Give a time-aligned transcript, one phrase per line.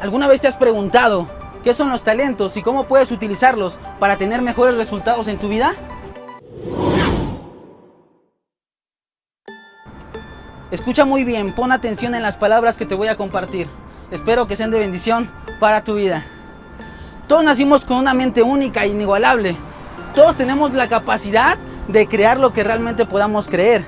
[0.00, 1.26] ¿Alguna vez te has preguntado
[1.62, 5.74] qué son los talentos y cómo puedes utilizarlos para tener mejores resultados en tu vida?
[10.70, 13.68] Escucha muy bien, pon atención en las palabras que te voy a compartir.
[14.10, 16.26] Espero que sean de bendición para tu vida.
[17.26, 19.56] Todos nacimos con una mente única e inigualable.
[20.14, 21.56] Todos tenemos la capacidad
[21.88, 23.86] de crear lo que realmente podamos creer.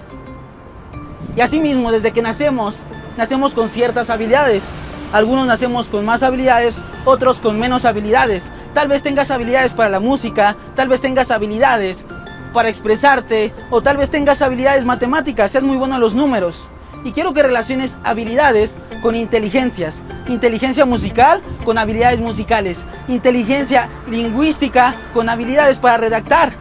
[1.36, 2.82] Y asimismo, desde que nacemos,
[3.16, 4.64] nacemos con ciertas habilidades.
[5.12, 8.52] Algunos nacemos con más habilidades, otros con menos habilidades.
[8.74, 12.04] Tal vez tengas habilidades para la música, tal vez tengas habilidades
[12.52, 16.68] para expresarte o tal vez tengas habilidades matemáticas, seas muy bueno en los números.
[17.04, 20.04] Y quiero que relaciones habilidades con inteligencias.
[20.26, 22.84] Inteligencia musical con habilidades musicales.
[23.06, 26.52] Inteligencia lingüística con habilidades para redactar.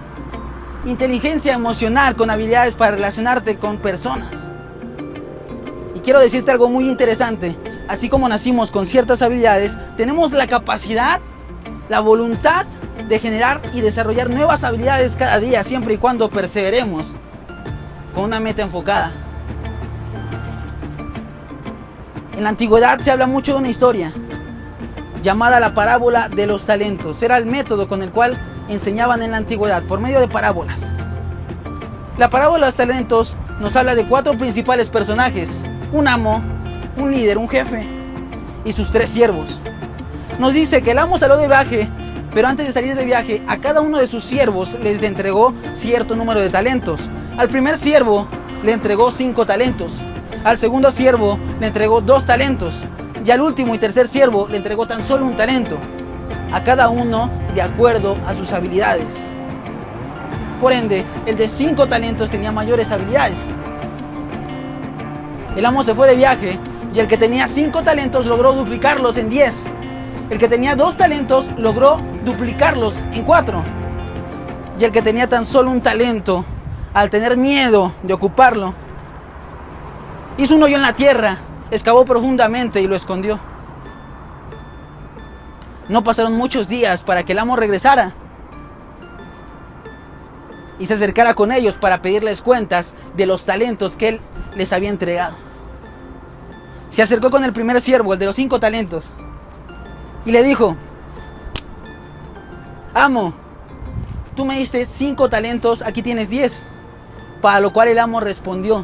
[0.86, 4.48] Inteligencia emocional con habilidades para relacionarte con personas.
[5.95, 7.58] Y quiero decirte algo muy interesante.
[7.88, 11.21] Así como nacimos con ciertas habilidades, tenemos la capacidad,
[11.89, 12.66] la voluntad
[13.07, 17.13] de generar y desarrollar nuevas habilidades cada día, siempre y cuando perseveremos
[18.13, 19.11] con una meta enfocada.
[22.35, 24.13] En la antigüedad se habla mucho de una historia
[25.23, 27.21] llamada la parábola de los talentos.
[27.23, 28.38] Era el método con el cual
[28.69, 30.93] enseñaban en la antigüedad, por medio de parábolas.
[32.17, 35.49] La parábola de los talentos nos habla de cuatro principales personajes.
[35.91, 36.43] Un amo,
[36.98, 37.88] un líder, un jefe
[38.66, 39.59] y sus tres siervos.
[40.40, 41.89] Nos dice que el amo salió de viaje,
[42.34, 46.16] pero antes de salir de viaje, a cada uno de sus siervos les entregó cierto
[46.16, 47.09] número de talentos.
[47.38, 48.28] Al primer siervo
[48.64, 50.02] le entregó cinco talentos.
[50.44, 52.84] Al segundo siervo le entregó dos talentos.
[53.26, 55.78] Y al último y tercer siervo le entregó tan solo un talento.
[56.52, 59.23] A cada uno de acuerdo a sus habilidades.
[60.61, 63.39] Por ende, el de cinco talentos tenía mayores habilidades.
[65.55, 66.60] El amo se fue de viaje
[66.93, 69.53] y el que tenía cinco talentos logró duplicarlos en diez.
[70.30, 73.64] El que tenía dos talentos logró duplicarlos en cuatro.
[74.80, 76.43] Y el que tenía tan solo un talento,
[76.93, 78.73] al tener miedo de ocuparlo,
[80.37, 81.37] hizo un hoyo en la tierra,
[81.71, 83.39] excavó profundamente y lo escondió.
[85.87, 88.14] No pasaron muchos días para que el amo regresara
[90.80, 94.21] y se acercara con ellos para pedirles cuentas de los talentos que él
[94.55, 95.46] les había entregado.
[96.97, 99.11] Se acercó con el primer siervo, el de los cinco talentos,
[100.25, 100.75] y le dijo,
[102.95, 103.35] amo,
[104.35, 106.63] tú me diste cinco talentos, aquí tienes diez.
[107.39, 108.83] Para lo cual el amo respondió,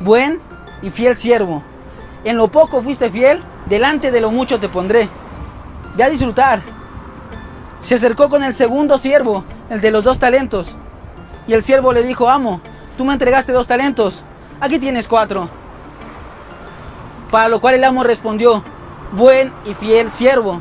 [0.00, 0.40] buen
[0.80, 1.62] y fiel siervo,
[2.24, 5.06] en lo poco fuiste fiel, delante de lo mucho te pondré.
[5.94, 6.62] Ve a disfrutar.
[7.82, 10.78] Se acercó con el segundo siervo, el de los dos talentos.
[11.46, 12.62] Y el siervo le dijo, amo,
[12.96, 14.24] tú me entregaste dos talentos,
[14.62, 15.60] aquí tienes cuatro.
[17.32, 18.62] Para lo cual el amo respondió,
[19.12, 20.60] buen y fiel siervo.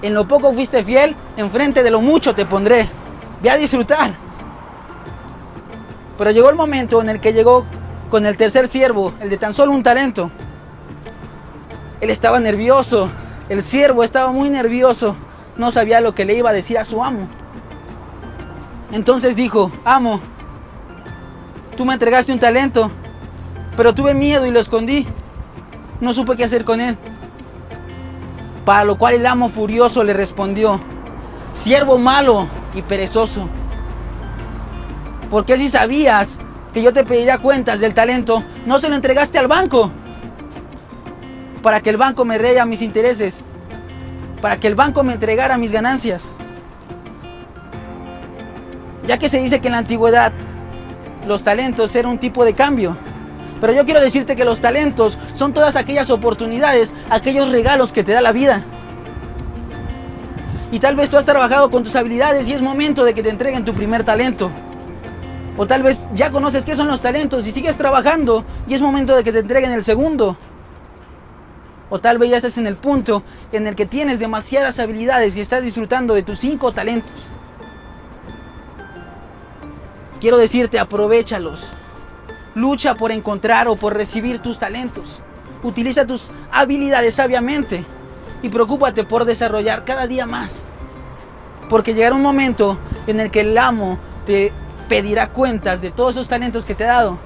[0.00, 2.88] En lo poco fuiste fiel, enfrente de lo mucho te pondré.
[3.42, 4.14] Ve a disfrutar.
[6.16, 7.66] Pero llegó el momento en el que llegó
[8.08, 10.30] con el tercer siervo, el de tan solo un talento.
[12.00, 13.10] Él estaba nervioso.
[13.50, 15.16] El siervo estaba muy nervioso.
[15.58, 17.28] No sabía lo que le iba a decir a su amo.
[18.90, 20.22] Entonces dijo, amo,
[21.76, 22.90] tú me entregaste un talento,
[23.76, 25.06] pero tuve miedo y lo escondí.
[26.00, 26.96] No supe qué hacer con él.
[28.64, 30.80] Para lo cual el amo furioso le respondió,
[31.52, 33.48] siervo malo y perezoso.
[35.30, 36.38] Porque si sabías
[36.72, 39.90] que yo te pediría cuentas del talento, no se lo entregaste al banco?
[41.62, 43.42] Para que el banco me reya mis intereses.
[44.40, 46.32] Para que el banco me entregara mis ganancias.
[49.06, 50.32] Ya que se dice que en la antigüedad
[51.26, 52.96] los talentos eran un tipo de cambio.
[53.64, 58.12] Pero yo quiero decirte que los talentos son todas aquellas oportunidades, aquellos regalos que te
[58.12, 58.62] da la vida.
[60.70, 63.30] Y tal vez tú has trabajado con tus habilidades y es momento de que te
[63.30, 64.50] entreguen tu primer talento.
[65.56, 69.16] O tal vez ya conoces qué son los talentos y sigues trabajando y es momento
[69.16, 70.36] de que te entreguen el segundo.
[71.88, 75.40] O tal vez ya estás en el punto en el que tienes demasiadas habilidades y
[75.40, 77.28] estás disfrutando de tus cinco talentos.
[80.20, 81.70] Quiero decirte, aprovechalos.
[82.54, 85.20] Lucha por encontrar o por recibir tus talentos.
[85.62, 87.84] Utiliza tus habilidades sabiamente
[88.42, 90.62] y preocúpate por desarrollar cada día más.
[91.68, 94.52] Porque llegará un momento en el que el amo te
[94.88, 97.18] pedirá cuentas de todos esos talentos que te ha dado.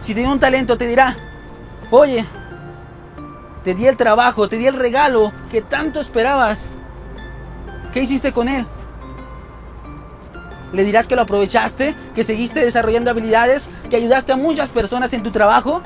[0.00, 1.16] Si te dio un talento, te dirá,
[1.90, 2.24] oye,
[3.64, 6.68] te di el trabajo, te di el regalo que tanto esperabas.
[7.92, 8.66] ¿Qué hiciste con él?
[10.72, 11.94] ¿Le dirás que lo aprovechaste?
[12.14, 13.70] ¿Que seguiste desarrollando habilidades?
[13.88, 15.82] ¿Que ayudaste a muchas personas en tu trabajo?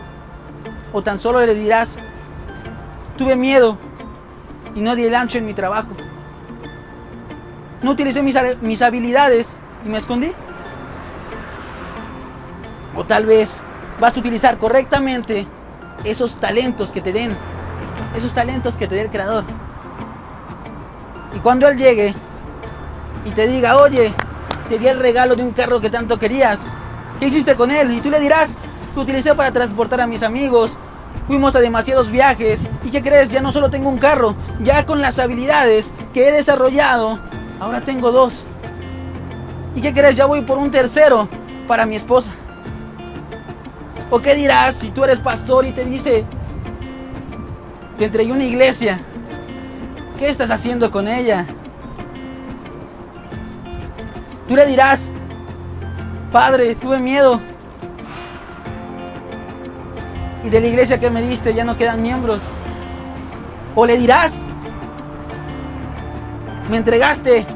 [0.93, 1.99] ¿O tan solo le dirás,
[3.21, 3.77] Tuve miedo
[4.75, 5.91] y no di el ancho en mi trabajo.
[7.83, 10.33] No utilicé mis, mis habilidades y me escondí.
[12.97, 13.61] O tal vez
[14.01, 15.47] vas a utilizar correctamente
[16.05, 17.37] esos talentos que te den,
[18.17, 19.45] esos talentos que te dé el creador.
[21.37, 22.15] Y cuando Él llegue
[23.27, 24.15] y te diga, oye,
[24.71, 26.61] te di el regalo de un carro que tanto querías,
[27.19, 27.91] ¿qué hiciste con él?
[27.91, 28.55] Y tú le dirás,
[28.95, 30.77] lo utilicé para transportar a mis amigos,
[31.27, 32.69] fuimos a demasiados viajes.
[32.85, 33.33] ¿Y qué crees?
[33.33, 37.19] Ya no solo tengo un carro, ya con las habilidades que he desarrollado,
[37.59, 38.47] ahora tengo dos.
[39.75, 40.15] ¿Y qué crees?
[40.15, 41.29] Ya voy por un tercero
[41.67, 42.33] para mi esposa.
[44.09, 46.25] ¿O qué dirás si tú eres pastor y te dice,
[47.99, 49.01] te entregué una iglesia?
[50.17, 51.45] ¿Qué estás haciendo con ella?
[54.51, 55.13] Tú le dirás,
[56.33, 57.41] Padre, tuve miedo.
[60.43, 62.43] Y de la iglesia que me diste ya no quedan miembros.
[63.77, 64.33] O le dirás,
[66.69, 67.47] me entregaste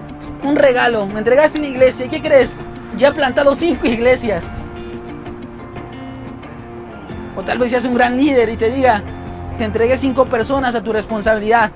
[0.45, 2.07] un regalo, me entregaste una iglesia.
[2.07, 2.55] ¿Y qué crees?
[2.97, 4.45] Ya he plantado cinco iglesias.
[7.35, 9.03] O tal vez seas un gran líder y te diga,
[9.59, 11.73] te entregué cinco personas a tu responsabilidad.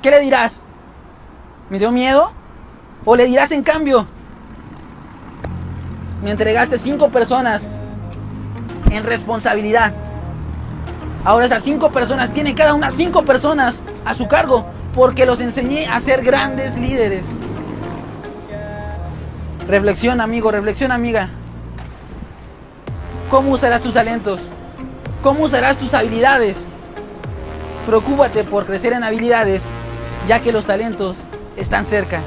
[0.00, 0.60] ¿Qué le dirás?
[1.68, 2.38] ¿Me dio miedo?
[3.04, 4.06] ¿O le dirás en cambio,
[6.22, 7.68] me entregaste cinco personas
[8.90, 9.94] en responsabilidad?
[11.24, 15.86] Ahora esas cinco personas tienen cada una cinco personas a su cargo porque los enseñé
[15.86, 17.26] a ser grandes líderes.
[19.66, 21.28] Reflexión amigo, reflexión amiga.
[23.30, 24.48] ¿Cómo usarás tus talentos?
[25.22, 26.64] ¿Cómo usarás tus habilidades?
[27.86, 29.62] Preocúpate por crecer en habilidades,
[30.26, 31.18] ya que los talentos
[31.56, 32.20] están cerca.